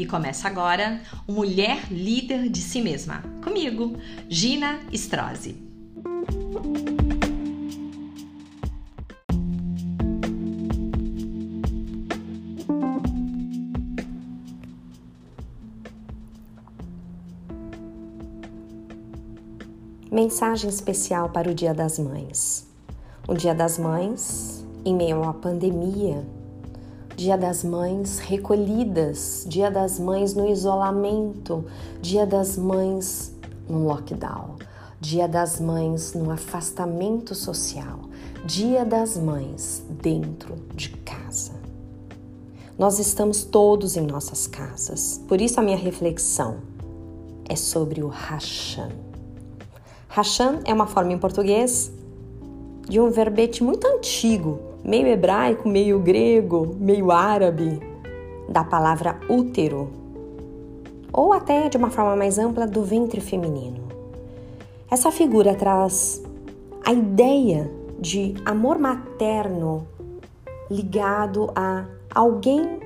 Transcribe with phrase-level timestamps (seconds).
[0.00, 3.22] E começa agora o Mulher Líder de Si Mesma.
[3.44, 3.98] Comigo,
[4.30, 5.58] Gina Strozzi.
[20.10, 22.66] Mensagem especial para o Dia das Mães.
[23.28, 26.26] O Dia das Mães, em meio à pandemia,
[27.20, 31.66] Dia das Mães recolhidas, Dia das Mães no isolamento,
[32.00, 33.34] Dia das Mães
[33.68, 34.56] no lockdown,
[34.98, 37.98] Dia das Mães no afastamento social,
[38.46, 41.52] Dia das Mães dentro de casa.
[42.78, 46.56] Nós estamos todos em nossas casas, por isso a minha reflexão
[47.46, 48.92] é sobre o Hashan.
[50.08, 51.92] Hashan é uma forma em português
[52.88, 57.80] de um verbete muito antigo, meio hebraico, meio grego, meio árabe,
[58.48, 59.90] da palavra útero,
[61.12, 63.88] ou até de uma forma mais ampla do ventre feminino.
[64.90, 66.22] Essa figura traz
[66.84, 69.86] a ideia de amor materno
[70.70, 71.84] ligado a
[72.14, 72.80] alguém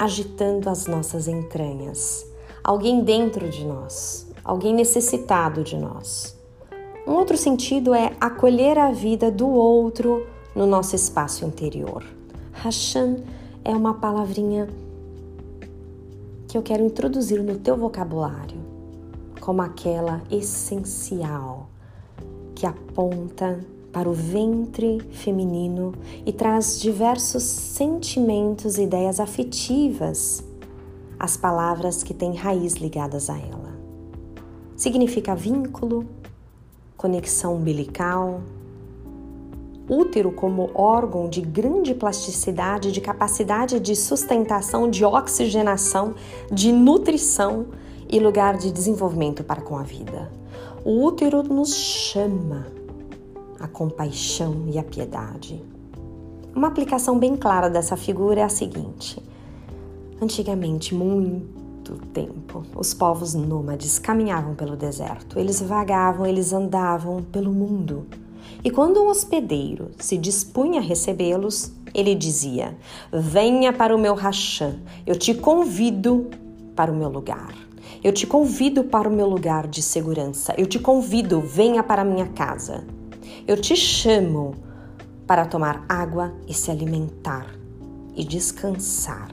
[0.00, 2.26] agitando as nossas entranhas,
[2.62, 6.36] alguém dentro de nós, alguém necessitado de nós.
[7.06, 12.04] Um outro sentido é acolher a vida do outro no nosso espaço interior.
[12.52, 13.16] Hashan
[13.64, 14.68] é uma palavrinha
[16.46, 18.58] que eu quero introduzir no teu vocabulário
[19.40, 21.68] como aquela essencial
[22.54, 23.60] que aponta
[23.92, 25.92] para o ventre feminino
[26.24, 30.42] e traz diversos sentimentos e ideias afetivas
[31.18, 33.72] às palavras que têm raiz ligadas a ela.
[34.76, 36.06] Significa vínculo,
[36.96, 38.40] conexão umbilical,
[39.88, 46.14] útero como órgão de grande plasticidade, de capacidade de sustentação, de oxigenação,
[46.50, 47.66] de nutrição
[48.08, 50.30] e lugar de desenvolvimento para com a vida.
[50.84, 52.66] O útero nos chama
[53.58, 55.62] a compaixão e a piedade.
[56.54, 59.20] Uma aplicação bem clara dessa figura é a seguinte:
[60.20, 62.62] antigamente, muito tempo.
[62.76, 68.06] Os povos nômades caminhavam pelo deserto, eles vagavam, eles andavam pelo mundo.
[68.62, 72.76] E quando um hospedeiro se dispunha a recebê-los, ele dizia:
[73.12, 76.30] Venha para o meu rachã, eu te convido
[76.74, 77.54] para o meu lugar.
[78.02, 80.54] Eu te convido para o meu lugar de segurança.
[80.58, 82.84] Eu te convido, venha para a minha casa.
[83.46, 84.54] Eu te chamo
[85.26, 87.46] para tomar água e se alimentar
[88.14, 89.30] e descansar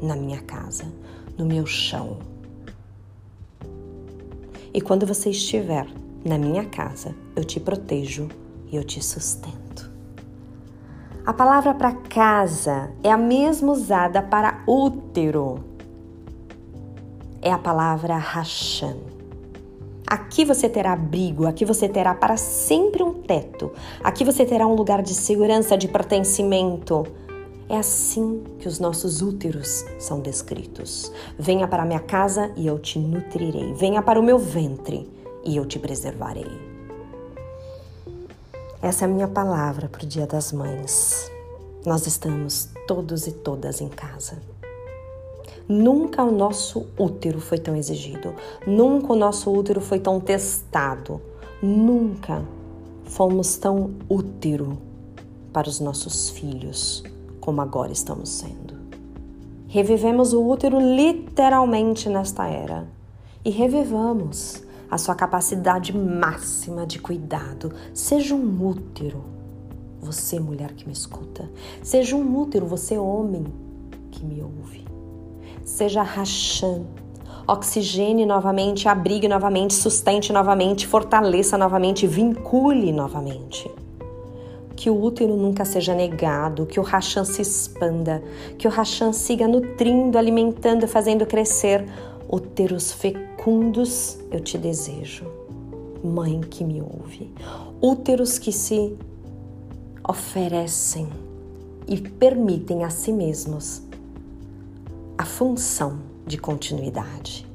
[0.00, 0.84] na minha casa
[1.36, 2.18] no meu chão.
[4.74, 5.86] E quando você estiver
[6.24, 8.28] na minha casa, eu te protejo
[8.76, 9.90] eu te sustento.
[11.24, 15.64] A palavra para casa é a mesma usada para útero.
[17.40, 18.96] É a palavra Hashan.
[20.06, 23.72] Aqui você terá abrigo, aqui você terá para sempre um teto,
[24.04, 27.06] aqui você terá um lugar de segurança, de pertencimento
[27.72, 31.10] é assim que os nossos úteros são descritos.
[31.38, 33.72] Venha para a minha casa e eu te nutrirei.
[33.72, 35.10] Venha para o meu ventre
[35.42, 36.71] e eu te preservarei.
[38.82, 41.30] Essa é a minha palavra para o Dia das Mães.
[41.86, 44.42] Nós estamos todos e todas em casa.
[45.68, 48.34] Nunca o nosso útero foi tão exigido,
[48.66, 51.22] nunca o nosso útero foi tão testado,
[51.62, 52.42] nunca
[53.04, 54.76] fomos tão útero
[55.52, 57.04] para os nossos filhos
[57.40, 58.74] como agora estamos sendo.
[59.68, 62.88] Revivemos o útero literalmente nesta era
[63.44, 67.72] e revivamos a sua capacidade máxima de cuidado.
[67.94, 69.24] Seja um útero,
[69.98, 71.50] você mulher que me escuta.
[71.82, 73.46] Seja um útero, você homem
[74.10, 74.84] que me ouve.
[75.64, 77.00] Seja rachando
[77.48, 83.70] oxigene novamente, abrigue novamente, sustente novamente, fortaleça novamente, vincule novamente
[84.82, 88.20] que o útero nunca seja negado, que o racham se expanda,
[88.58, 91.86] que o racham siga nutrindo, alimentando, fazendo crescer.
[92.34, 95.26] Úteros fecundos eu te desejo,
[96.02, 97.30] mãe que me ouve.
[97.78, 98.96] Úteros que se
[100.02, 101.10] oferecem
[101.86, 103.82] e permitem a si mesmos
[105.18, 107.46] a função de continuidade.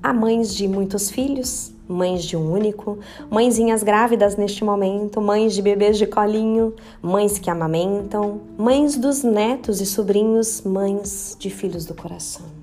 [0.00, 5.60] Há mães de muitos filhos, mães de um único, mãezinhas grávidas neste momento, mães de
[5.60, 11.96] bebês de colinho, mães que amamentam, mães dos netos e sobrinhos, mães de filhos do
[11.96, 12.59] coração.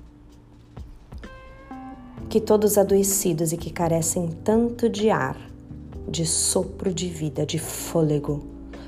[2.28, 5.36] Que todos adoecidos e que carecem tanto de ar,
[6.06, 8.44] de sopro de vida, de fôlego,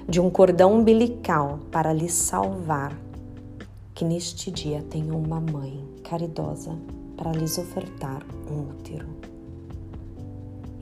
[0.07, 2.95] de um cordão umbilical para lhes salvar,
[3.95, 6.77] que neste dia tenham uma mãe caridosa
[7.17, 9.07] para lhes ofertar um útero.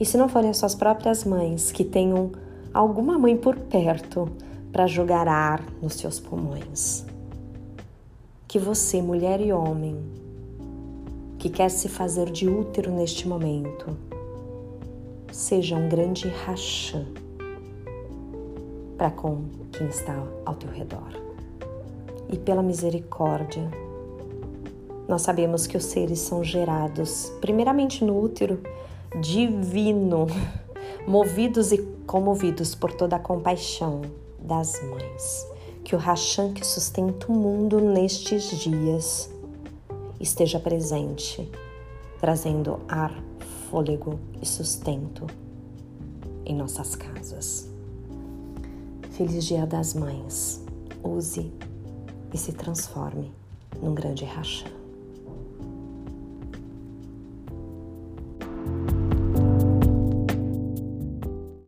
[0.00, 2.32] E se não forem as suas próprias mães, que tenham
[2.74, 4.28] alguma mãe por perto
[4.72, 7.04] para jogar ar nos seus pulmões.
[8.46, 9.96] Que você, mulher e homem,
[11.38, 13.96] que quer se fazer de útero neste momento,
[15.32, 17.06] seja um grande rachã
[18.96, 21.12] para com quem está ao teu redor.
[22.28, 23.70] E pela misericórdia,
[25.06, 28.60] nós sabemos que os seres são gerados primeiramente no útero
[29.20, 30.26] divino,
[31.06, 34.02] movidos e comovidos por toda a compaixão
[34.40, 35.46] das mães.
[35.84, 39.30] Que o Rachan que sustenta o mundo nestes dias
[40.20, 41.50] esteja presente,
[42.20, 43.12] trazendo ar,
[43.70, 45.26] fôlego e sustento
[46.44, 47.68] em nossas casas.
[49.12, 50.64] Feliz Dia das Mães.
[51.02, 51.52] Use
[52.32, 53.32] e se transforme
[53.80, 54.70] num grande Rachan.